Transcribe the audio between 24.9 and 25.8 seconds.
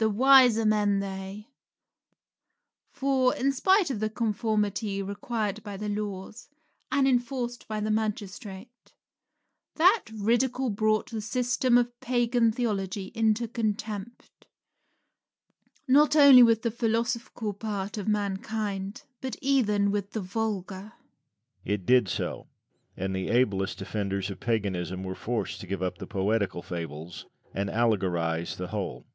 were forced to